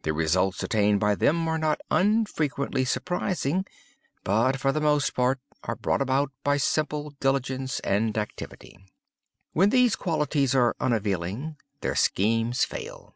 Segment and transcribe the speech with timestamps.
[0.02, 3.64] _The results attained by them are not unfrequently surprising,
[4.24, 8.76] but, for the most part, are brought about by simple diligence and activity.
[9.52, 13.14] When these qualities are unavailing, their schemes fail.